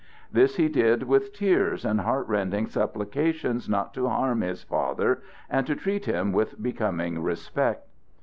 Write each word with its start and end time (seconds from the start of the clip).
This 0.31 0.55
he 0.55 0.67
did 0.67 1.03
with 1.03 1.31
tears 1.31 1.85
and 1.85 2.01
heart 2.01 2.27
rending 2.27 2.65
supplications 2.65 3.69
not 3.69 3.93
to 3.93 4.09
harm 4.09 4.41
his 4.41 4.63
father 4.63 5.21
and 5.47 5.67
to 5.67 5.75
treat 5.75 6.05
him 6.07 6.31
with 6.31 6.59
becoming 6.59 7.21
respect. 7.21 7.87